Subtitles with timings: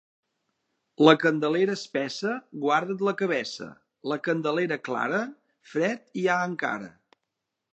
[1.07, 2.31] La Candelera espessa,
[2.63, 3.67] guarda't la cabeça;
[4.13, 5.21] la Candelera clara,
[5.75, 6.91] fred hi ha encara.